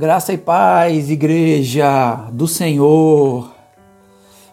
[0.00, 3.52] Graça e paz, igreja do Senhor.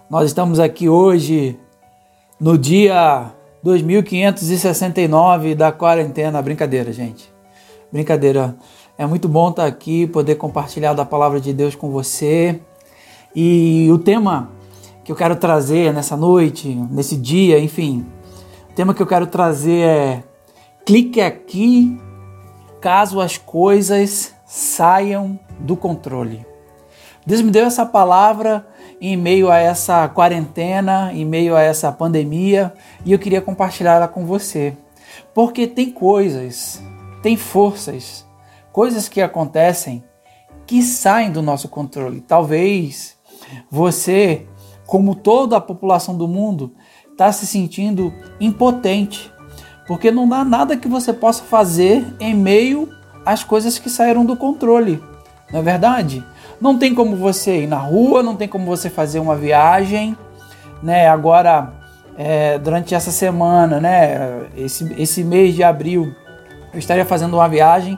[0.09, 1.55] Nós estamos aqui hoje
[2.39, 6.41] no dia 2569 da quarentena.
[6.41, 7.31] Brincadeira, gente.
[7.91, 8.55] Brincadeira.
[8.97, 12.59] É muito bom estar aqui, poder compartilhar da palavra de Deus com você.
[13.35, 14.49] E o tema
[15.03, 18.03] que eu quero trazer nessa noite, nesse dia, enfim,
[18.71, 20.23] o tema que eu quero trazer é
[20.83, 21.95] clique aqui
[22.81, 26.45] caso as coisas saiam do controle.
[27.25, 28.67] Deus me deu essa palavra
[29.01, 34.07] em meio a essa quarentena, em meio a essa pandemia, e eu queria compartilhar ela
[34.07, 34.77] com você.
[35.33, 36.81] Porque tem coisas,
[37.21, 38.25] tem forças,
[38.71, 40.03] coisas que acontecem
[40.67, 42.21] que saem do nosso controle.
[42.21, 43.15] Talvez
[43.69, 44.47] você,
[44.85, 46.73] como toda a população do mundo,
[47.11, 49.31] está se sentindo impotente,
[49.87, 52.89] porque não há nada que você possa fazer em meio
[53.25, 55.01] as coisas que saíram do controle,
[55.55, 56.21] não é verdade?
[56.59, 60.17] Não tem como você ir na rua, não tem como você fazer uma viagem,
[60.83, 61.07] né?
[61.07, 61.71] Agora,
[62.17, 64.47] é, durante essa semana, né?
[64.57, 66.13] Esse, esse mês de abril,
[66.73, 67.97] eu estaria fazendo uma viagem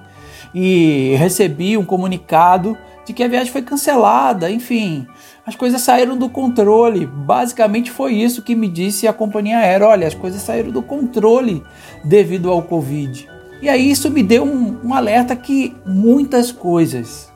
[0.54, 5.08] e recebi um comunicado de que a viagem foi cancelada, enfim,
[5.44, 7.08] as coisas saíram do controle.
[7.08, 11.64] Basicamente foi isso que me disse a companhia aérea: olha, as coisas saíram do controle
[12.06, 13.28] devido ao Covid.
[13.64, 17.27] E aí isso me deu um, um alerta que muitas coisas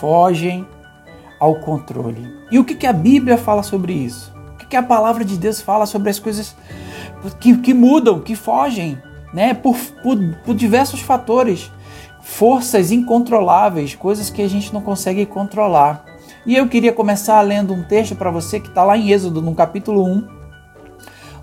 [0.00, 0.66] fogem
[1.38, 2.34] ao controle.
[2.50, 4.34] E o que, que a Bíblia fala sobre isso?
[4.54, 6.56] O que, que a palavra de Deus fala sobre as coisas
[7.40, 9.00] que, que mudam, que fogem,
[9.32, 9.54] né?
[9.54, 11.70] Por, por, por diversos fatores,
[12.22, 16.04] forças incontroláveis, coisas que a gente não consegue controlar.
[16.44, 19.54] E eu queria começar lendo um texto para você que está lá em Êxodo, no
[19.54, 20.28] capítulo 1,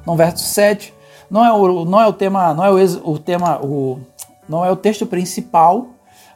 [0.06, 0.94] no verso 7,
[1.30, 4.00] não é o, não é o tema, não é o, o tema, o,
[4.48, 5.88] não é o texto principal,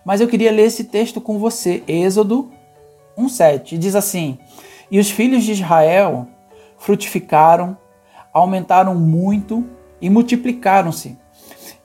[0.07, 1.83] mas eu queria ler esse texto com você.
[1.85, 2.49] Êxodo
[3.17, 4.39] 1:7 diz assim:
[4.89, 6.29] E os filhos de Israel
[6.77, 7.77] frutificaram,
[8.33, 9.65] aumentaram muito
[9.99, 11.17] e multiplicaram-se,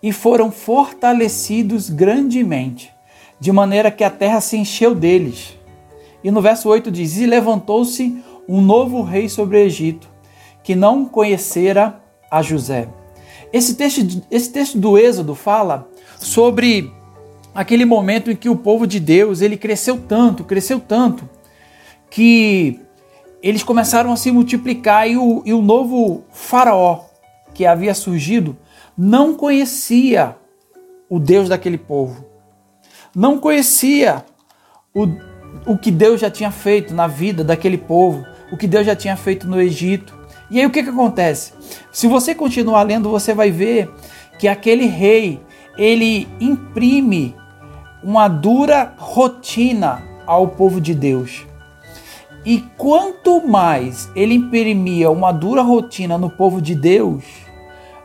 [0.01, 2.95] e foram fortalecidos grandemente,
[3.41, 5.59] de maneira que a terra se encheu deles.
[6.23, 10.09] E no verso 8 diz: E levantou-se um novo rei sobre o Egito,
[10.63, 12.01] que não conhecera
[12.31, 12.87] a José.
[13.53, 15.89] Esse texto, esse texto do Êxodo fala
[16.21, 17.02] sobre
[17.55, 21.29] aquele momento em que o povo de Deus ele cresceu tanto, cresceu tanto,
[22.11, 22.81] que
[23.43, 27.05] eles começaram a se multiplicar e o, e o novo faraó
[27.53, 28.57] que havia surgido
[28.97, 30.37] não conhecia
[31.09, 32.25] o Deus daquele povo,
[33.15, 34.25] não conhecia
[34.95, 35.07] o,
[35.67, 39.17] o que Deus já tinha feito na vida daquele povo, o que Deus já tinha
[39.17, 40.19] feito no Egito.
[40.51, 41.53] E aí o que, que acontece?
[41.91, 43.91] Se você continuar lendo, você vai ver
[44.39, 45.41] que aquele rei
[45.77, 47.35] ele imprime
[48.03, 51.47] uma dura rotina ao povo de Deus.
[52.45, 57.25] E quanto mais ele imprimia uma dura rotina no povo de Deus,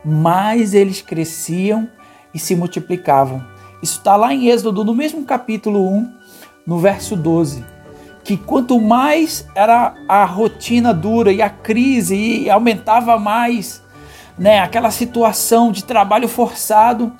[0.05, 1.89] mais eles cresciam
[2.33, 3.43] e se multiplicavam.
[3.81, 6.13] Isso está lá em Êxodo, no mesmo capítulo 1,
[6.65, 7.77] no verso 12
[8.27, 13.81] que quanto mais era a rotina dura e a crise e aumentava mais,
[14.37, 17.13] né, aquela situação de trabalho forçado,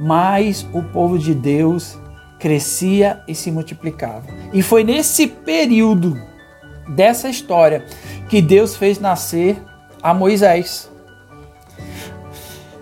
[0.00, 1.98] mais o povo de Deus
[2.44, 4.26] crescia e se multiplicava.
[4.52, 6.20] E foi nesse período
[6.86, 7.86] dessa história
[8.28, 9.56] que Deus fez nascer
[10.02, 10.90] a Moisés.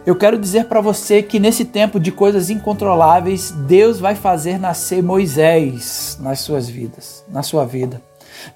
[0.05, 5.01] Eu quero dizer para você que nesse tempo de coisas incontroláveis, Deus vai fazer nascer
[5.01, 8.03] Moisés nas suas vidas, na sua vida.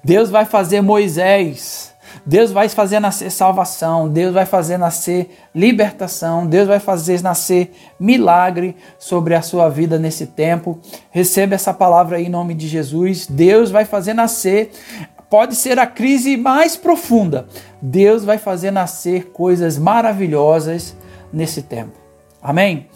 [0.03, 1.93] Deus vai fazer Moisés,
[2.25, 8.75] Deus vai fazer nascer salvação, Deus vai fazer nascer libertação, Deus vai fazer nascer milagre
[8.99, 10.79] sobre a sua vida nesse tempo.
[11.09, 13.27] Receba essa palavra aí em nome de Jesus.
[13.27, 14.71] Deus vai fazer nascer
[15.29, 17.47] pode ser a crise mais profunda.
[17.81, 20.95] Deus vai fazer nascer coisas maravilhosas
[21.31, 21.93] nesse tempo.
[22.41, 22.87] Amém?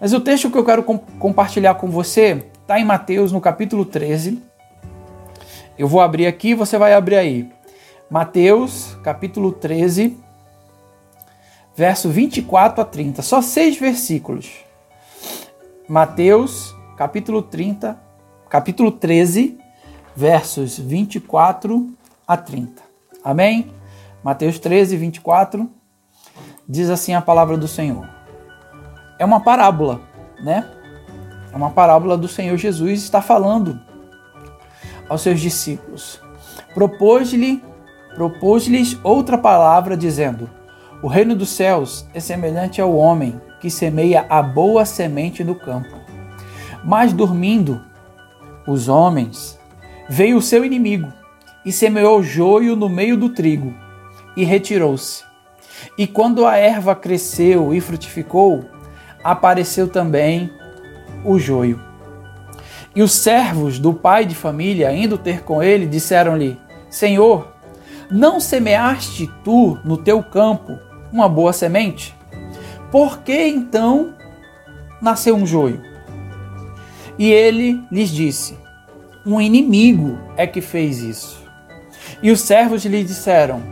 [0.00, 3.84] Mas o texto que eu quero com compartilhar com você está em Mateus, no capítulo
[3.84, 4.40] 13.
[5.78, 7.50] Eu vou abrir aqui, você vai abrir aí.
[8.12, 10.18] Mateus, capítulo 13,
[11.74, 13.22] verso 24 a 30.
[13.22, 14.52] Só seis versículos.
[15.88, 17.98] Mateus, capítulo 30,
[18.50, 19.58] capítulo 13,
[20.14, 21.88] versos 24
[22.28, 22.82] a 30.
[23.24, 23.72] Amém?
[24.22, 25.70] Mateus 13, 24
[26.68, 28.06] diz assim a palavra do Senhor.
[29.18, 30.02] É uma parábola,
[30.44, 30.70] né?
[31.50, 33.80] É uma parábola do Senhor Jesus está falando
[35.08, 36.20] aos seus discípulos.
[36.74, 37.71] Propôs-lhe,
[38.14, 40.48] propôs-lhes outra palavra dizendo:
[41.02, 45.96] O reino dos céus é semelhante ao homem que semeia a boa semente no campo.
[46.84, 47.80] Mas dormindo,
[48.66, 49.58] os homens,
[50.08, 51.12] veio o seu inimigo
[51.64, 53.72] e semeou joio no meio do trigo
[54.36, 55.24] e retirou-se.
[55.96, 58.64] E quando a erva cresceu e frutificou,
[59.22, 60.50] apareceu também
[61.24, 61.80] o joio.
[62.94, 66.58] E os servos do pai de família, indo ter com ele, disseram-lhe:
[66.90, 67.51] Senhor,
[68.12, 70.78] não semeaste tu no teu campo
[71.10, 72.14] uma boa semente?
[72.90, 74.14] Por que então
[75.00, 75.82] nasceu um joio?
[77.18, 78.58] E ele lhes disse:
[79.24, 81.42] Um inimigo é que fez isso.
[82.22, 83.62] E os servos lhe disseram: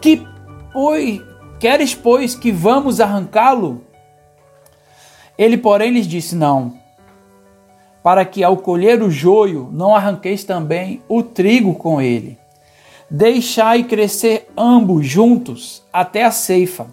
[0.00, 0.26] Que
[0.72, 1.22] pois
[1.60, 3.84] queres pois que vamos arrancá-lo?
[5.38, 6.74] Ele, porém, lhes disse: Não,
[8.02, 12.41] para que ao colher o joio não arranqueis também o trigo com ele.
[13.14, 16.86] Deixai crescer ambos juntos até a ceifa.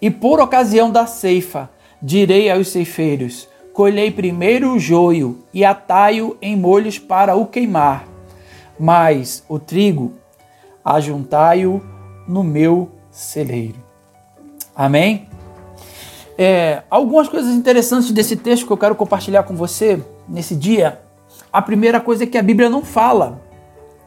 [0.00, 1.68] E por ocasião da ceifa,
[2.00, 8.08] direi aos ceifeiros: Colhei primeiro o joio e atai-o em molhos para o queimar,
[8.78, 10.14] mas o trigo
[10.82, 11.82] ajuntai-o
[12.26, 13.76] no meu celeiro.
[14.74, 15.28] Amém?
[16.38, 20.98] É, algumas coisas interessantes desse texto que eu quero compartilhar com você nesse dia.
[21.52, 23.49] A primeira coisa é que a Bíblia não fala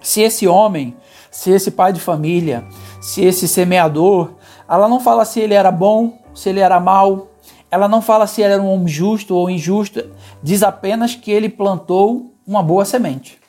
[0.04, 0.96] se esse homem,
[1.32, 2.64] se esse pai de família,
[3.02, 4.34] se esse semeador,
[4.70, 7.32] ela não fala se ele era bom, se ele era mau,
[7.72, 10.04] ela não fala se ele era um homem justo ou injusto,
[10.44, 13.40] diz apenas que ele plantou uma boa semente.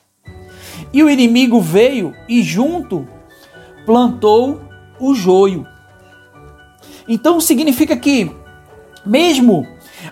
[0.91, 3.07] E o inimigo veio e junto
[3.85, 4.61] plantou
[4.99, 5.67] o joio.
[7.07, 8.31] Então significa que
[9.05, 9.67] mesmo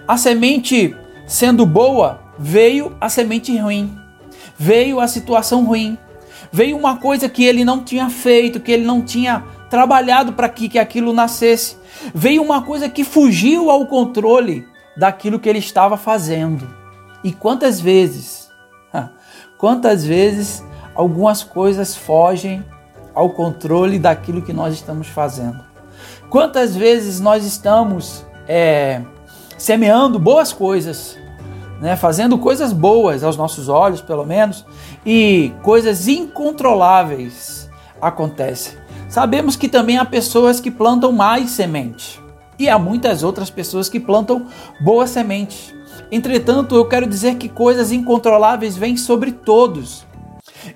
[0.07, 3.97] a semente sendo boa, veio a semente ruim,
[4.57, 5.97] veio a situação ruim,
[6.53, 10.69] veio uma coisa que ele não tinha feito, que ele não tinha trabalhado para que,
[10.69, 11.75] que aquilo nascesse,
[12.13, 14.63] veio uma coisa que fugiu ao controle
[14.95, 16.69] daquilo que ele estava fazendo.
[17.23, 18.51] E quantas vezes,
[19.57, 20.63] quantas vezes
[20.93, 22.63] algumas coisas fogem
[23.15, 25.59] ao controle daquilo que nós estamos fazendo?
[26.29, 29.01] Quantas vezes nós estamos é,
[29.57, 31.17] semeando boas coisas,
[31.83, 34.65] né, fazendo coisas boas aos nossos olhos, pelo menos,
[35.05, 37.69] e coisas incontroláveis
[38.01, 38.77] acontecem.
[39.09, 42.21] Sabemos que também há pessoas que plantam mais semente
[42.57, 44.47] e há muitas outras pessoas que plantam
[44.79, 45.75] boas sementes.
[46.09, 50.05] Entretanto, eu quero dizer que coisas incontroláveis vêm sobre todos.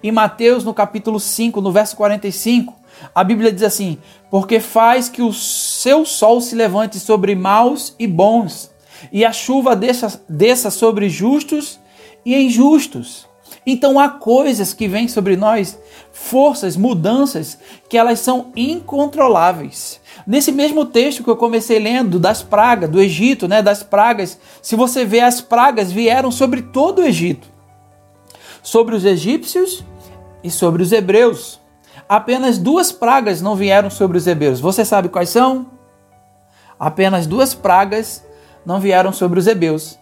[0.03, 2.75] Em Mateus, no capítulo 5, no verso 45,
[3.15, 3.97] a Bíblia diz assim:
[4.29, 8.75] Porque faz que o seu sol se levante sobre maus e bons,
[9.11, 11.79] e a chuva desça, desça sobre justos
[12.25, 13.27] e injustos.
[13.65, 15.77] Então há coisas que vêm sobre nós,
[16.11, 17.57] forças, mudanças,
[17.89, 19.99] que elas são incontroláveis.
[20.25, 24.75] Nesse mesmo texto que eu comecei lendo das pragas do Egito, né, das pragas, se
[24.75, 27.47] você vê as pragas vieram sobre todo o Egito,
[28.61, 29.83] sobre os egípcios
[30.43, 31.59] e sobre os hebreus
[32.07, 34.59] apenas duas pragas não vieram sobre os hebreus.
[34.59, 35.67] Você sabe quais são?
[36.79, 38.23] Apenas duas pragas
[38.67, 39.97] não vieram sobre os hebreus.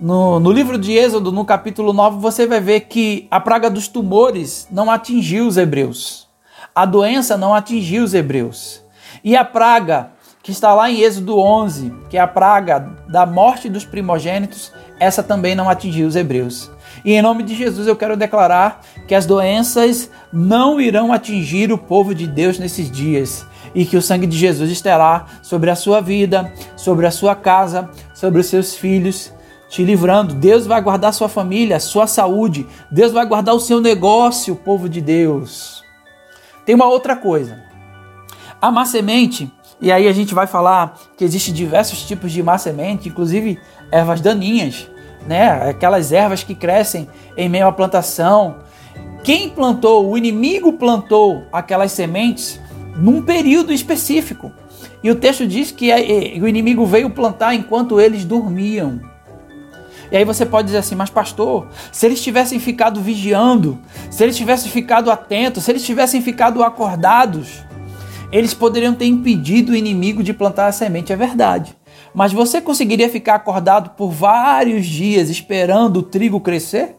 [0.00, 3.88] No, no, livro de Êxodo, no capítulo 9, você vai ver que a praga dos
[3.88, 6.26] tumores não atingiu os hebreus.
[6.74, 8.82] A doença não atingiu os hebreus.
[9.22, 13.68] E a praga que está lá em Êxodo 11, que é a praga da morte
[13.68, 16.70] dos primogênitos, essa também não atingiu os hebreus.
[17.04, 21.76] E em nome de Jesus eu quero declarar que as doenças não irão atingir o
[21.76, 26.00] povo de Deus nesses dias e que o sangue de Jesus estará sobre a sua
[26.00, 29.32] vida, sobre a sua casa, sobre os seus filhos,
[29.68, 30.34] te livrando.
[30.34, 32.66] Deus vai guardar sua família, sua saúde.
[32.90, 35.82] Deus vai guardar o seu negócio, povo de Deus.
[36.64, 37.62] Tem uma outra coisa.
[38.60, 42.56] A má semente, e aí a gente vai falar que existem diversos tipos de má
[42.56, 43.58] semente, inclusive
[43.90, 44.88] ervas daninhas
[45.26, 45.70] né?
[45.70, 48.56] Aquelas ervas que crescem em meio à plantação.
[49.22, 52.60] Quem plantou, o inimigo plantou aquelas sementes
[52.96, 54.52] num período específico.
[55.02, 55.90] E o texto diz que
[56.40, 59.00] o inimigo veio plantar enquanto eles dormiam.
[60.10, 63.78] E aí você pode dizer assim, mas pastor, se eles tivessem ficado vigiando,
[64.10, 67.64] se eles tivessem ficado atentos, se eles tivessem ficado acordados,
[68.30, 71.12] eles poderiam ter impedido o inimigo de plantar a semente.
[71.12, 71.76] É verdade.
[72.14, 76.96] Mas você conseguiria ficar acordado por vários dias esperando o trigo crescer?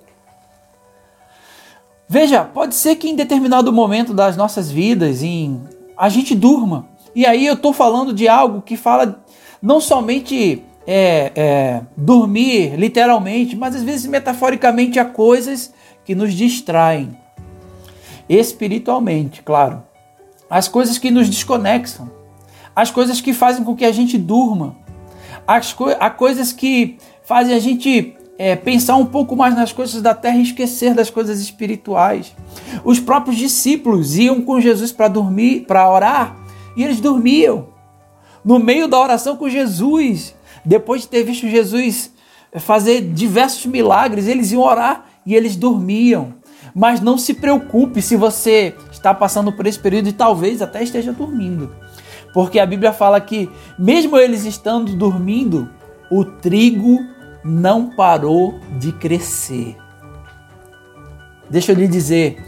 [2.07, 5.59] Veja, pode ser que em determinado momento das nossas vidas, em,
[5.97, 6.87] a gente durma.
[7.15, 9.23] E aí eu estou falando de algo que fala
[9.61, 15.73] não somente é, é, dormir literalmente, mas às vezes metaforicamente a coisas
[16.03, 17.17] que nos distraem.
[18.27, 19.83] Espiritualmente, claro.
[20.49, 22.11] As coisas que nos desconexam.
[22.75, 24.75] As coisas que fazem com que a gente durma.
[25.47, 30.01] As co há coisas que fazem a gente é, pensar um pouco mais nas coisas
[30.01, 32.35] da terra e esquecer das coisas espirituais.
[32.83, 36.35] Os próprios discípulos iam com Jesus para dormir, para orar,
[36.75, 37.69] e eles dormiam.
[38.43, 42.11] No meio da oração com Jesus, depois de ter visto Jesus
[42.59, 46.33] fazer diversos milagres, eles iam orar e eles dormiam.
[46.73, 51.13] Mas não se preocupe se você está passando por esse período e talvez até esteja
[51.13, 51.73] dormindo.
[52.33, 53.49] Porque a Bíblia fala que,
[53.79, 55.69] mesmo eles estando dormindo,
[56.11, 56.99] o trigo
[57.45, 59.77] não parou de crescer.
[61.47, 62.43] Deixa eu lhe dizer,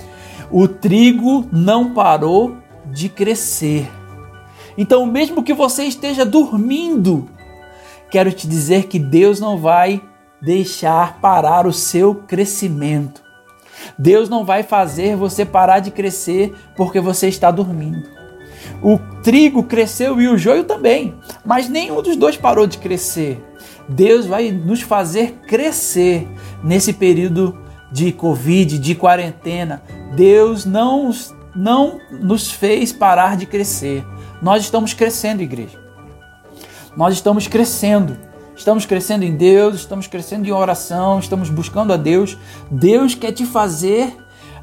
[0.51, 3.87] o trigo não parou de crescer.
[4.75, 7.29] Então, mesmo que você esteja dormindo,
[8.09, 10.01] quero te dizer que Deus não vai
[10.41, 13.21] deixar parar o seu crescimento.
[13.97, 18.17] Deus não vai fazer você parar de crescer porque você está dormindo.
[18.81, 21.13] O trigo cresceu e o joio também,
[21.45, 23.43] mas nenhum dos dois parou de crescer.
[23.87, 26.27] Deus vai nos fazer crescer
[26.63, 27.57] nesse período
[27.91, 29.81] de Covid, de quarentena.
[30.15, 31.11] Deus não,
[31.55, 34.05] não nos fez parar de crescer.
[34.41, 35.79] Nós estamos crescendo, igreja.
[36.95, 38.17] Nós estamos crescendo.
[38.55, 42.37] Estamos crescendo em Deus, estamos crescendo em oração, estamos buscando a Deus.
[42.71, 44.15] Deus quer te fazer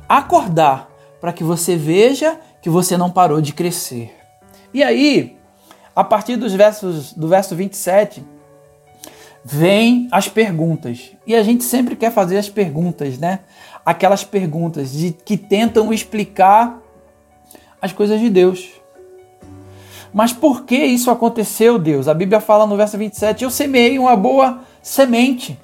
[0.08, 0.90] acordar
[1.20, 4.12] para que você veja que você não parou de crescer.
[4.72, 5.38] E aí,
[5.94, 8.24] a partir dos versos do verso 27,
[9.44, 11.12] vem as perguntas.
[11.26, 13.40] E a gente sempre quer fazer as perguntas, né?
[13.84, 16.80] Aquelas perguntas de, que tentam explicar
[17.80, 18.70] as coisas de Deus.
[20.12, 22.08] Mas por que isso aconteceu, Deus?
[22.08, 25.58] A Bíblia fala no verso 27: Eu semeei uma boa semente.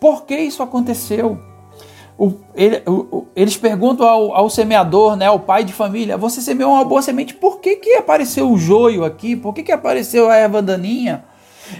[0.00, 1.38] Por que isso aconteceu?
[2.18, 6.72] O, ele, o, eles perguntam ao, ao, semeador, né, ao pai de família: Você semeou
[6.72, 9.36] uma boa semente, por que, que apareceu o joio aqui?
[9.36, 11.24] Por que, que apareceu a erva daninha?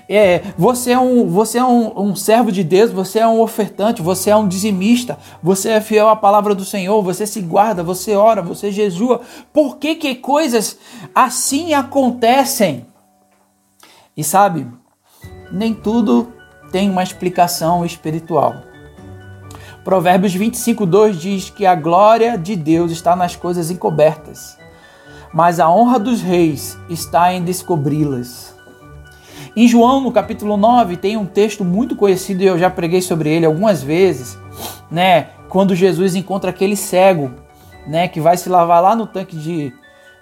[0.09, 4.02] É, você é, um, você é um, um, servo de Deus, você é um ofertante,
[4.02, 8.14] você é um dizimista, você é fiel à palavra do Senhor, você se guarda, você
[8.14, 9.20] ora, você jejua.
[9.52, 10.78] Por que, que coisas
[11.14, 12.87] assim acontecem?
[14.16, 14.66] E sabe,
[15.50, 16.32] nem tudo
[16.70, 18.54] tem uma explicação espiritual.
[19.85, 24.59] Provérbios 25, 2 diz que a glória de Deus está nas coisas encobertas,
[25.32, 28.54] mas a honra dos reis está em descobri-las.
[29.56, 33.30] Em João, no capítulo 9, tem um texto muito conhecido e eu já preguei sobre
[33.30, 34.38] ele algumas vezes,
[34.90, 35.28] né?
[35.49, 37.32] Quando Jesus encontra aquele cego,
[37.87, 39.73] né, que vai se lavar lá no tanque de,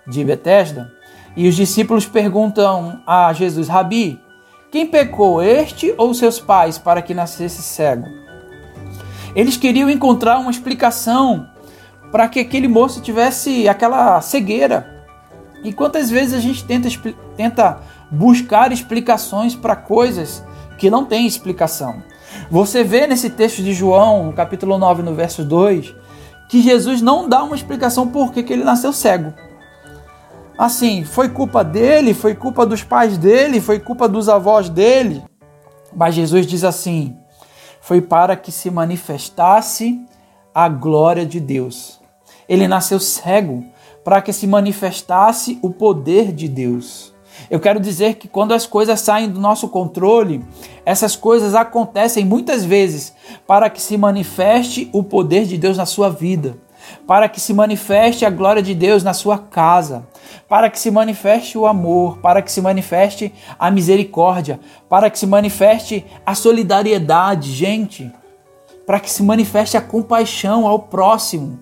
[0.07, 0.91] de Betesda,
[1.37, 4.19] e os discípulos perguntam a Jesus: Rabi,
[4.71, 8.07] quem pecou, este ou seus pais, para que nascesse cego?
[9.35, 11.49] Eles queriam encontrar uma explicação
[12.11, 15.07] para que aquele moço tivesse aquela cegueira.
[15.63, 16.89] E quantas vezes a gente tenta,
[17.37, 20.43] tenta buscar explicações para coisas
[20.79, 22.03] que não têm explicação.
[22.51, 25.95] Você vê nesse texto de João, no capítulo 9, no verso 2,
[26.49, 29.35] que Jesus não dá uma explicação por que, que ele nasceu cego.
[30.59, 35.23] Assim, foi culpa dele, foi culpa dos pais dele, foi culpa dos avós dele.
[35.95, 37.17] Mas Jesus diz assim:
[37.81, 40.05] foi para que se manifestasse
[40.55, 42.01] a glória de Deus.
[42.49, 43.65] Ele nasceu cego
[44.05, 47.15] para que se manifestasse o poder de Deus.
[47.51, 50.45] Eu quero dizer que quando as coisas saem do nosso controle,
[50.85, 53.15] essas coisas acontecem muitas vezes
[53.47, 56.59] para que se manifeste o poder de Deus na sua vida,
[57.07, 60.07] para que se manifeste a glória de Deus na sua casa,
[60.49, 65.27] para que se manifeste o amor, para que se manifeste a misericórdia, para que se
[65.27, 68.11] manifeste a solidariedade, gente,
[68.87, 71.59] para que se manifeste a compaixão ao próximo.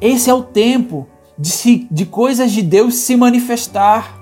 [0.00, 4.17] Esse é o tempo de, se, de coisas de Deus se manifestar.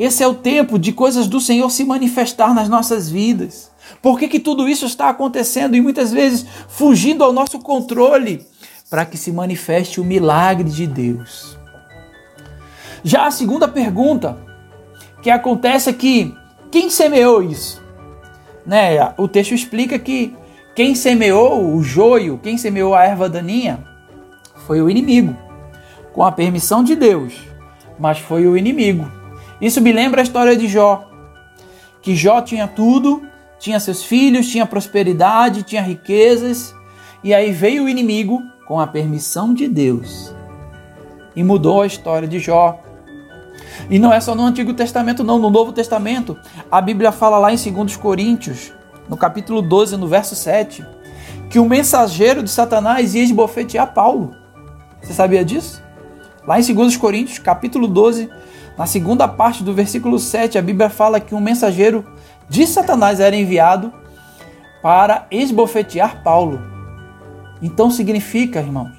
[0.00, 3.70] Esse é o tempo de coisas do Senhor se manifestar nas nossas vidas.
[4.00, 8.46] Por que, que tudo isso está acontecendo e muitas vezes fugindo ao nosso controle?
[8.88, 11.54] Para que se manifeste o milagre de Deus.
[13.04, 14.38] Já a segunda pergunta
[15.20, 16.34] que acontece é que
[16.70, 17.82] quem semeou isso?
[18.64, 19.12] Né?
[19.18, 20.34] O texto explica que
[20.74, 23.84] quem semeou o joio, quem semeou a erva daninha,
[24.66, 25.36] foi o inimigo,
[26.14, 27.34] com a permissão de Deus,
[27.98, 29.19] mas foi o inimigo.
[29.60, 31.08] Isso me lembra a história de Jó.
[32.02, 33.22] Que Jó tinha tudo,
[33.58, 36.74] tinha seus filhos, tinha prosperidade, tinha riquezas,
[37.22, 40.34] e aí veio o inimigo com a permissão de Deus
[41.34, 42.80] e mudou a história de Jó.
[43.88, 46.36] E não é só no Antigo Testamento, não, no Novo Testamento.
[46.70, 48.72] A Bíblia fala lá em 2 Coríntios,
[49.08, 50.84] no capítulo 12, no verso 7,
[51.48, 54.34] que o mensageiro de Satanás ia esbofetear Paulo.
[55.02, 55.82] Você sabia disso?
[56.46, 58.30] Lá em 2 Coríntios, capítulo 12,
[58.80, 62.02] na segunda parte do versículo 7, a Bíblia fala que um mensageiro
[62.48, 63.92] de Satanás era enviado
[64.80, 66.58] para esbofetear Paulo.
[67.60, 68.96] Então significa, irmãos,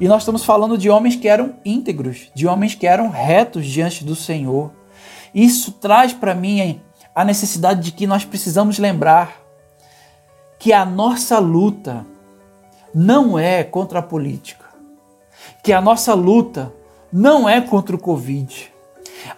[0.00, 4.02] e nós estamos falando de homens que eram íntegros, de homens que eram retos diante
[4.04, 4.72] do Senhor.
[5.34, 6.80] Isso traz para mim
[7.14, 9.36] a necessidade de que nós precisamos lembrar
[10.58, 12.06] que a nossa luta
[12.94, 14.64] não é contra a política,
[15.62, 16.72] que a nossa luta
[17.12, 18.72] não é contra o Covid,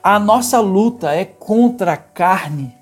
[0.03, 2.75] a nossa luta é contra a carne.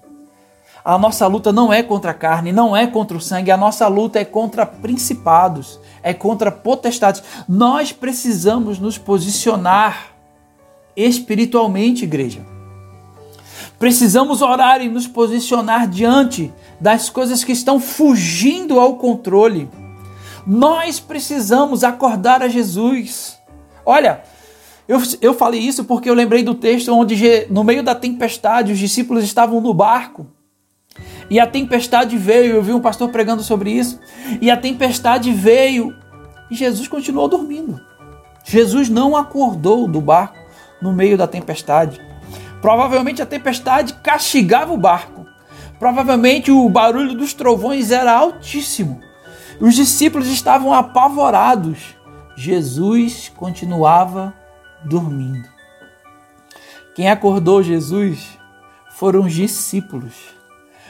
[0.84, 3.88] A nossa luta não é contra a carne, não é contra o sangue, a nossa
[3.88, 7.22] luta é contra principados, é contra potestades.
[7.48, 10.08] Nós precisamos nos posicionar
[10.94, 12.44] espiritualmente, igreja.
[13.78, 19.68] Precisamos orar e nos posicionar diante das coisas que estão fugindo ao controle.
[20.46, 23.38] Nós precisamos acordar a Jesus.
[23.86, 24.22] Olha,
[24.86, 27.16] eu, eu falei isso porque eu lembrei do texto onde,
[27.50, 30.26] no meio da tempestade, os discípulos estavam no barco.
[31.30, 33.98] E a tempestade veio, eu vi um pastor pregando sobre isso.
[34.40, 35.94] E a tempestade veio
[36.50, 37.80] e Jesus continuou dormindo.
[38.44, 40.36] Jesus não acordou do barco
[40.80, 42.00] no meio da tempestade.
[42.60, 45.26] Provavelmente a tempestade castigava o barco.
[45.78, 49.00] Provavelmente o barulho dos trovões era altíssimo.
[49.60, 51.96] Os discípulos estavam apavorados.
[52.36, 54.34] Jesus continuava
[54.84, 55.48] dormindo.
[56.94, 58.38] Quem acordou Jesus
[58.90, 60.14] foram os discípulos.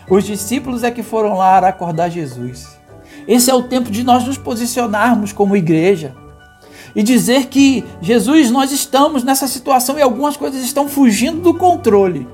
[0.08, 2.78] Os discípulos é que foram lá acordar Jesus.
[3.26, 6.14] Esse é o tempo de nós nos posicionarmos como igreja
[6.94, 12.28] e dizer que Jesus, nós estamos nessa situação e algumas coisas estão fugindo do controle.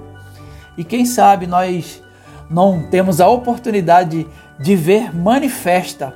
[0.76, 2.02] E quem sabe nós
[2.50, 4.26] não temos a oportunidade
[4.58, 6.14] de ver manifesta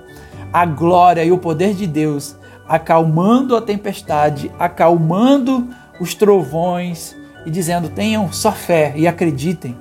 [0.52, 2.36] a glória e o poder de Deus
[2.68, 5.68] acalmando a tempestade, acalmando
[6.00, 9.76] os trovões e dizendo: tenham só fé e acreditem,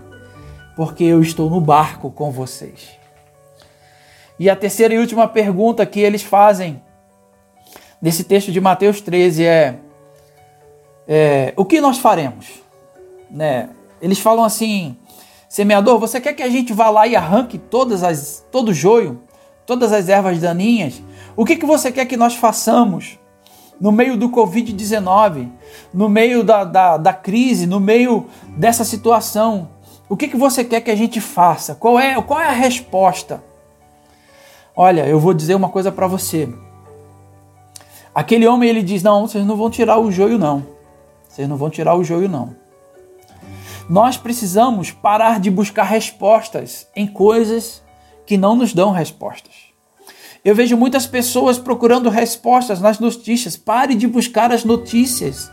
[0.75, 2.89] porque eu estou no barco com vocês.
[4.39, 6.81] E a terceira e última pergunta que eles fazem
[8.01, 9.75] nesse texto de Mateus 13 é,
[11.07, 12.61] é o que nós faremos?
[13.29, 13.69] Né?
[14.01, 14.97] Eles falam assim:
[15.47, 19.21] semeador, você quer que a gente vá lá e arranque todas as, todo o joio,
[19.65, 21.01] todas as ervas daninhas?
[21.35, 23.17] O que, que você quer que nós façamos
[23.79, 25.49] no meio do Covid-19,
[25.93, 29.69] no meio da, da, da, crise, no meio dessa situação?
[30.07, 31.75] O que, que você quer que a gente faça?
[31.75, 33.43] Qual é, qual é a resposta?
[34.75, 36.49] Olha, eu vou dizer uma coisa para você.
[38.13, 40.65] Aquele homem ele diz: Não, vocês não vão tirar o joio, não.
[41.27, 42.55] Vocês não vão tirar o joio, não.
[43.89, 47.82] Nós precisamos parar de buscar respostas em coisas
[48.25, 49.53] que não nos dão respostas.
[50.43, 53.55] Eu vejo muitas pessoas procurando respostas nas notícias.
[53.55, 55.49] Pare de buscar as notícias.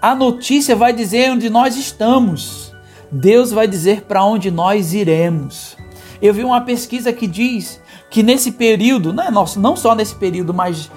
[0.00, 2.74] A notícia vai dizer onde nós estamos.
[3.10, 5.76] Deus vai dizer para onde nós iremos.
[6.20, 10.14] Eu vi uma pesquisa que diz que nesse período, não, é nosso, não só nesse
[10.14, 10.90] período, mas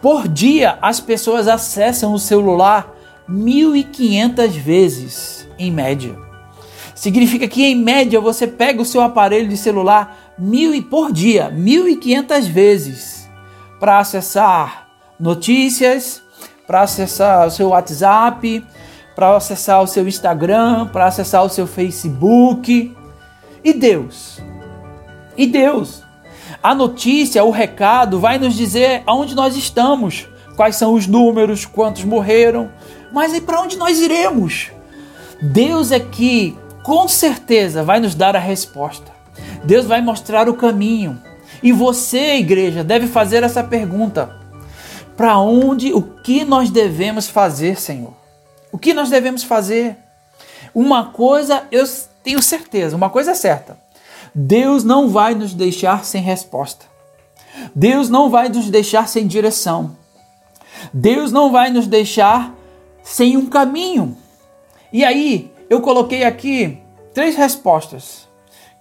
[0.00, 2.94] por dia as pessoas acessam o celular
[3.28, 6.16] 1.500 vezes em média.
[6.94, 11.52] Significa que em média você pega o seu aparelho de celular mil e por dia,
[11.54, 13.28] 1.500 vezes
[13.78, 16.22] para acessar notícias,
[16.66, 18.64] para acessar o seu WhatsApp,
[19.14, 22.94] para acessar o seu Instagram, para acessar o seu Facebook.
[23.62, 24.40] E Deus?
[25.36, 26.02] E Deus?
[26.62, 32.04] A notícia, o recado vai nos dizer aonde nós estamos, quais são os números, quantos
[32.04, 32.70] morreram,
[33.12, 34.70] mas e para onde nós iremos?
[35.40, 39.13] Deus é que com certeza vai nos dar a resposta.
[39.64, 41.20] Deus vai mostrar o caminho.
[41.62, 44.36] E você, igreja, deve fazer essa pergunta:
[45.16, 48.12] para onde, o que nós devemos fazer, Senhor?
[48.70, 49.96] O que nós devemos fazer?
[50.74, 51.84] Uma coisa eu
[52.22, 53.78] tenho certeza, uma coisa é certa:
[54.34, 56.86] Deus não vai nos deixar sem resposta.
[57.74, 59.96] Deus não vai nos deixar sem direção.
[60.92, 62.52] Deus não vai nos deixar
[63.02, 64.16] sem um caminho.
[64.92, 66.78] E aí, eu coloquei aqui
[67.12, 68.28] três respostas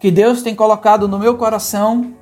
[0.03, 2.13] que Deus tem colocado no meu coração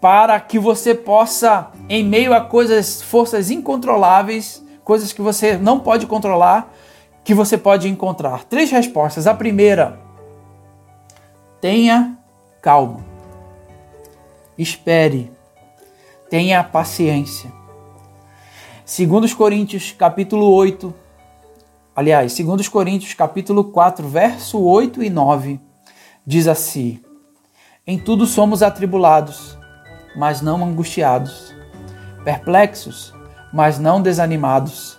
[0.00, 6.06] para que você possa, em meio a coisas, forças incontroláveis, coisas que você não pode
[6.06, 6.72] controlar,
[7.22, 8.44] que você pode encontrar.
[8.44, 9.26] Três respostas.
[9.26, 10.00] A primeira,
[11.60, 12.16] tenha
[12.62, 13.04] calma.
[14.56, 15.30] Espere.
[16.30, 17.52] Tenha paciência.
[18.82, 20.94] Segundo os Coríntios, capítulo 8,
[21.94, 25.60] aliás, segundo os Coríntios, capítulo 4, verso 8 e 9,
[26.26, 27.00] diz assim:
[27.86, 29.56] Em tudo somos atribulados,
[30.16, 31.54] mas não angustiados,
[32.24, 33.14] perplexos,
[33.52, 34.98] mas não desanimados,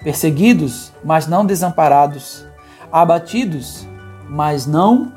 [0.00, 2.44] perseguidos, mas não desamparados,
[2.92, 3.86] abatidos,
[4.28, 5.12] mas não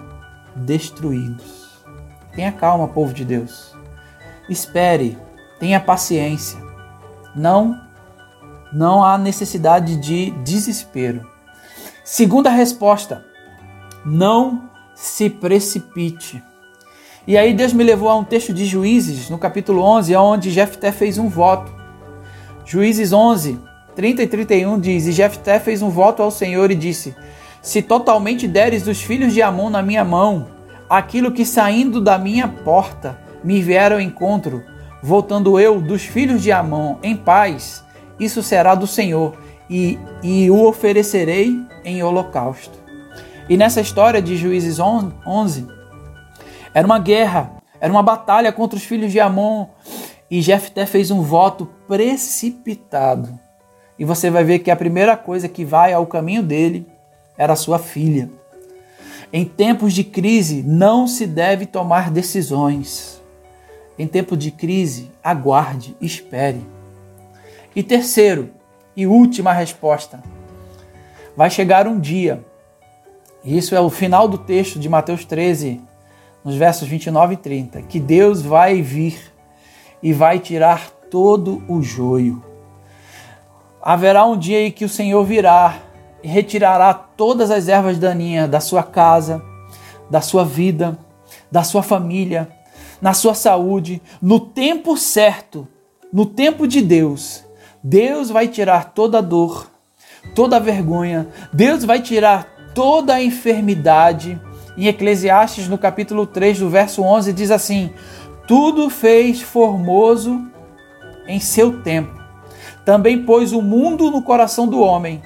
[0.56, 1.70] destruídos.
[2.34, 3.76] Tenha calma, povo de Deus.
[4.48, 5.18] Espere,
[5.60, 6.60] tenha paciência.
[7.36, 7.90] Não
[8.72, 11.28] não há necessidade de desespero.
[12.04, 13.26] Segunda resposta:
[14.06, 14.69] não
[15.00, 16.44] se precipite.
[17.26, 20.92] E aí Deus me levou a um texto de Juízes, no capítulo 11, onde Jefté
[20.92, 21.72] fez um voto.
[22.66, 23.58] Juízes 11,
[23.96, 27.16] 30 e 31 diz: E Jefté fez um voto ao Senhor e disse:
[27.62, 30.48] Se totalmente deres os filhos de Amon na minha mão,
[30.90, 34.62] aquilo que saindo da minha porta me vieram ao encontro,
[35.02, 37.86] voltando eu dos filhos de Amon em paz,
[38.20, 39.38] isso será do Senhor,
[39.70, 42.79] e, e o oferecerei em holocausto.
[43.50, 45.68] E nessa história de Juízes 11,
[46.72, 49.66] era uma guerra, era uma batalha contra os filhos de Amon,
[50.30, 53.40] e Jefté fez um voto precipitado.
[53.98, 56.86] E você vai ver que a primeira coisa que vai ao caminho dele
[57.36, 58.30] era sua filha.
[59.34, 63.20] Em tempos de crise, não se deve tomar decisões.
[63.98, 66.62] Em tempo de crise, aguarde, espere.
[67.76, 68.52] E terceiro
[68.96, 70.24] e última resposta:
[71.36, 72.44] vai chegar um dia,
[73.44, 75.82] isso é o final do texto de Mateus 13,
[76.44, 79.18] nos versos 29 e 30, que Deus vai vir
[80.04, 82.44] e vai tirar todo o joio.
[83.82, 85.78] Haverá um dia em que o Senhor virá
[86.22, 89.42] e retirará todas as ervas daninhas da sua casa,
[90.10, 90.98] da sua vida,
[91.50, 92.50] da sua família,
[93.02, 95.68] na sua saúde, no tempo certo,
[96.12, 97.46] no tempo de Deus.
[97.82, 99.72] Deus vai tirar toda a dor,
[100.36, 104.40] toda a vergonha, Deus vai tirar toda a enfermidade.
[104.78, 107.92] Em Eclesiastes, no capítulo 3, do verso 11, diz assim:
[108.48, 110.42] Tudo fez formoso
[111.28, 112.18] em seu tempo.
[112.86, 115.22] Também pôs o mundo no coração do homem,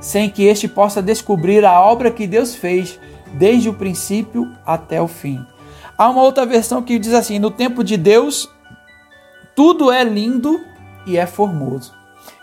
[0.00, 2.98] sem que este possa descobrir a obra que Deus fez
[3.34, 5.44] desde o princípio até o fim.
[5.96, 8.48] Há uma outra versão que diz assim: No tempo de Deus,
[9.54, 10.60] tudo é lindo
[11.06, 11.94] e é formoso.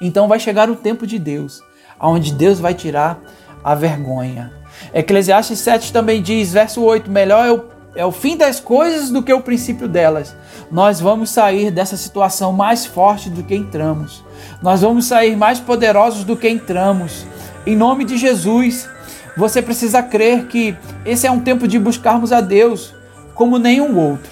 [0.02, 1.62] Então vai chegar o tempo de Deus,
[2.00, 3.22] onde Deus vai tirar
[3.63, 4.52] a vergonha.
[4.93, 7.63] Eclesiastes 7 também diz, verso 8: Melhor é o,
[7.95, 10.36] é o fim das coisas do que o princípio delas.
[10.71, 14.23] Nós vamos sair dessa situação mais forte do que entramos.
[14.62, 17.26] Nós vamos sair mais poderosos do que entramos.
[17.65, 18.89] Em nome de Jesus,
[19.38, 22.93] você precisa crer que esse é um tempo de buscarmos a Deus
[23.34, 24.32] como nenhum outro.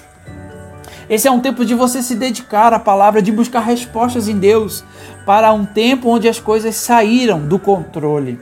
[1.08, 4.84] Esse é um tempo de você se dedicar à palavra, de buscar respostas em Deus
[5.26, 8.40] para um tempo onde as coisas saíram do controle.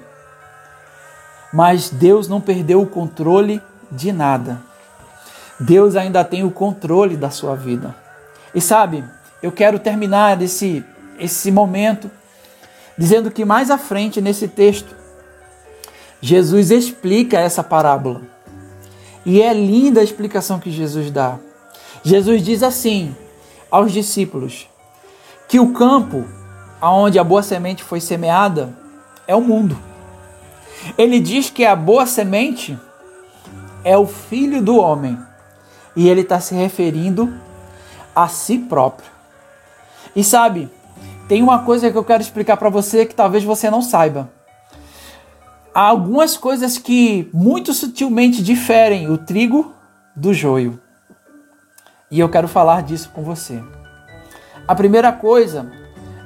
[1.53, 3.61] Mas Deus não perdeu o controle
[3.91, 4.61] de nada.
[5.59, 7.95] Deus ainda tem o controle da sua vida.
[8.55, 9.05] E sabe,
[9.43, 10.85] eu quero terminar esse,
[11.19, 12.11] esse momento
[12.97, 14.95] dizendo que mais à frente nesse texto,
[16.21, 18.23] Jesus explica essa parábola.
[19.25, 21.39] E é linda a explicação que Jesus dá.
[22.03, 23.15] Jesus diz assim
[23.71, 24.69] aos discípulos
[25.49, 26.25] que o campo
[26.81, 28.73] aonde a boa semente foi semeada
[29.27, 29.90] é o mundo.
[30.97, 32.79] Ele diz que a boa semente
[33.85, 35.19] é o filho do homem.
[35.97, 37.33] E ele está se referindo
[38.15, 39.11] a si próprio.
[40.15, 40.71] E sabe,
[41.29, 44.31] tem uma coisa que eu quero explicar para você que talvez você não saiba.
[45.73, 49.73] Há algumas coisas que muito sutilmente diferem o trigo
[50.17, 50.81] do joio.
[52.11, 53.63] E eu quero falar disso com você.
[54.67, 55.71] A primeira coisa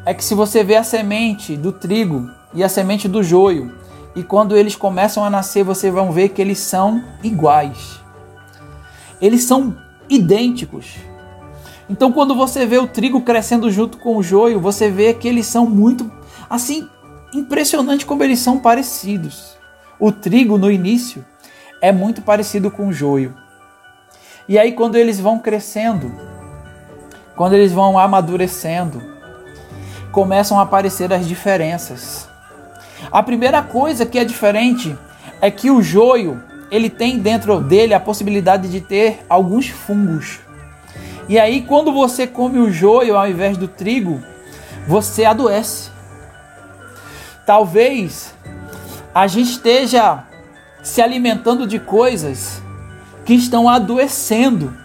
[0.06, 3.74] é que se você vê a semente do trigo e a semente do joio,
[4.14, 8.00] e quando eles começam a nascer, você vai ver que eles são iguais.
[9.20, 9.76] Eles são
[10.08, 10.96] idênticos.
[11.88, 15.46] Então, quando você vê o trigo crescendo junto com o joio, você vê que eles
[15.46, 16.10] são muito
[16.48, 16.88] assim
[17.34, 19.56] impressionante como eles são parecidos.
[19.98, 21.24] O trigo no início
[21.80, 23.34] é muito parecido com o joio.
[24.48, 26.12] E aí, quando eles vão crescendo,
[27.36, 29.02] quando eles vão amadurecendo,
[30.12, 32.28] começam a aparecer as diferenças.
[33.10, 34.96] A primeira coisa que é diferente
[35.40, 40.40] é que o joio ele tem dentro dele a possibilidade de ter alguns fungos.
[41.28, 44.22] E aí, quando você come o joio ao invés do trigo,
[44.86, 45.90] você adoece.
[47.46, 48.34] Talvez
[49.14, 50.24] a gente esteja
[50.82, 52.62] se alimentando de coisas
[53.24, 54.76] que estão adoecendo,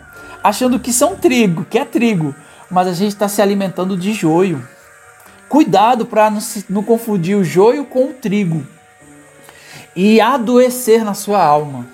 [0.43, 2.33] achando que são trigo, que é trigo,
[2.69, 4.65] mas a gente está se alimentando de joio.
[5.49, 8.65] Cuidado para não, não confundir o joio com o trigo
[9.95, 11.87] e adoecer na sua alma.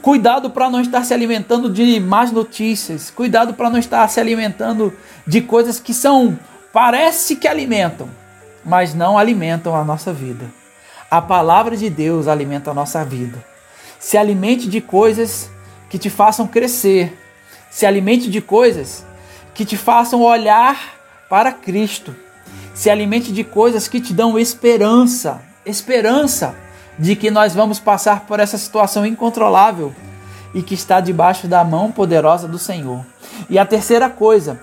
[0.00, 3.10] Cuidado para não estar se alimentando de más notícias.
[3.10, 6.38] Cuidado para não estar se alimentando de coisas que são,
[6.72, 8.08] parece que alimentam,
[8.64, 10.46] mas não alimentam a nossa vida.
[11.10, 13.44] A palavra de Deus alimenta a nossa vida.
[13.98, 15.50] Se alimente de coisas
[15.90, 17.18] que te façam crescer.
[17.68, 19.04] Se alimente de coisas
[19.52, 20.78] que te façam olhar
[21.28, 22.14] para Cristo.
[22.74, 26.54] Se alimente de coisas que te dão esperança, esperança
[26.98, 29.94] de que nós vamos passar por essa situação incontrolável
[30.54, 33.04] e que está debaixo da mão poderosa do Senhor.
[33.48, 34.60] E a terceira coisa,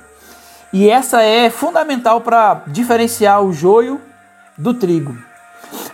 [0.72, 4.00] e essa é fundamental para diferenciar o joio
[4.58, 5.18] do trigo,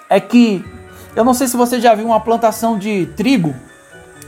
[0.09, 0.63] é que
[1.15, 3.55] eu não sei se você já viu uma plantação de trigo.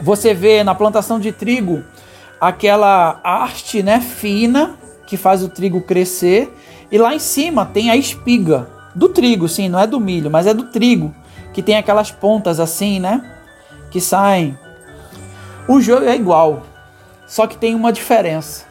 [0.01, 1.83] Você vê na plantação de trigo
[2.39, 4.75] aquela haste, né, fina
[5.07, 6.53] que faz o trigo crescer
[6.91, 10.47] e lá em cima tem a espiga do trigo, sim, não é do milho, mas
[10.47, 11.13] é do trigo,
[11.53, 13.21] que tem aquelas pontas assim, né,
[13.91, 14.57] que saem.
[15.67, 16.63] O joio é igual,
[17.27, 18.65] só que tem uma diferença.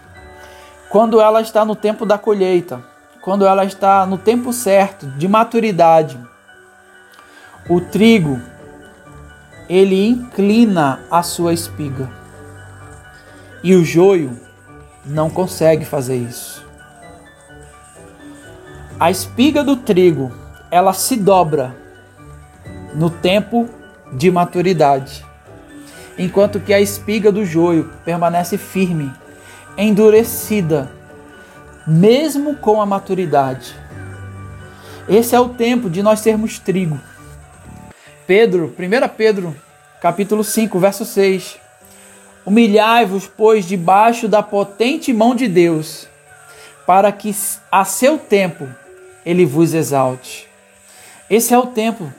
[0.89, 2.83] Quando ela está no tempo da colheita,
[3.21, 6.19] quando ela está no tempo certo de maturidade,
[7.69, 8.41] o trigo
[9.69, 12.11] ele inclina a sua espiga.
[13.63, 14.39] E o joio
[15.07, 16.54] não consegue fazer isso.
[18.99, 20.31] A espiga do trigo,
[20.71, 21.75] ela se dobra
[22.95, 23.69] no tempo
[24.13, 25.27] de maturidade,
[26.17, 29.13] enquanto que a espiga do joio permanece firme,
[29.77, 30.93] endurecida,
[31.85, 33.75] mesmo com a maturidade.
[35.09, 37.01] Esse é o tempo de nós sermos trigo.
[38.29, 39.57] Pedro, 1 Pedro,
[40.01, 41.57] capítulo 5, verso 6.
[42.47, 46.07] Humilhai-vos, pois, debaixo da potente mão de Deus,
[46.87, 47.35] para que
[47.73, 48.69] a seu tempo
[49.25, 50.49] ele vos exalte.
[51.29, 52.13] Esse é o tempo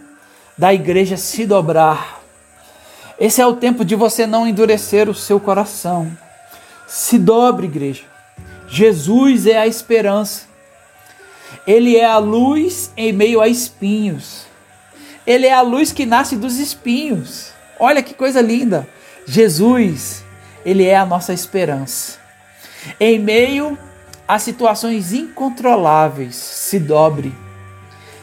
[0.57, 2.21] da igreja se dobrar.
[3.19, 6.11] Esse é o tempo de você não endurecer o seu coração.
[6.87, 8.03] Se dobre, igreja.
[8.67, 10.47] Jesus é a esperança.
[11.65, 14.45] Ele é a luz em meio a espinhos.
[15.25, 17.51] Ele é a luz que nasce dos espinhos.
[17.79, 18.87] Olha que coisa linda.
[19.25, 20.23] Jesus,
[20.65, 22.19] ele é a nossa esperança.
[22.99, 23.77] Em meio
[24.27, 27.33] a situações incontroláveis, se dobre.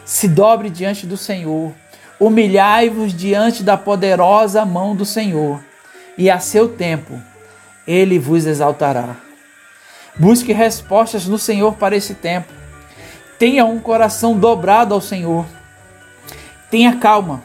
[0.05, 1.71] Se dobre diante do Senhor.
[2.19, 5.63] Humilhai-vos diante da poderosa mão do Senhor,
[6.17, 7.19] e a seu tempo
[7.87, 9.15] ele vos exaltará.
[10.17, 12.51] Busque respostas no Senhor para esse tempo.
[13.39, 15.45] Tenha um coração dobrado ao Senhor.
[16.69, 17.43] Tenha calma,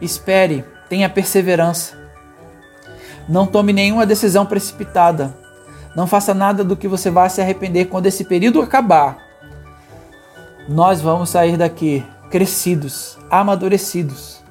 [0.00, 1.98] espere, tenha perseverança.
[3.28, 5.36] Não tome nenhuma decisão precipitada.
[5.96, 9.16] Não faça nada do que você vai se arrepender quando esse período acabar.
[10.68, 14.42] Nós vamos sair daqui crescidos, amadurecidos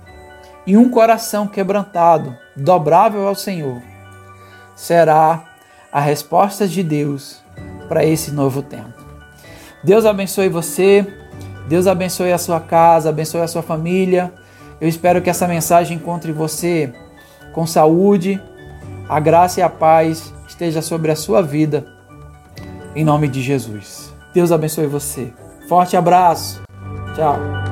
[0.65, 3.79] e um coração quebrantado, dobrável ao Senhor.
[4.75, 5.45] Será
[5.91, 7.43] a resposta de Deus
[7.87, 9.05] para esse novo tempo.
[9.83, 11.05] Deus abençoe você.
[11.67, 14.33] Deus abençoe a sua casa, abençoe a sua família.
[14.81, 16.91] Eu espero que essa mensagem encontre você
[17.53, 18.41] com saúde,
[19.07, 21.85] a graça e a paz esteja sobre a sua vida.
[22.95, 24.13] Em nome de Jesus.
[24.33, 25.33] Deus abençoe você.
[25.67, 26.61] Forte abraço.
[27.13, 27.64] Tchau.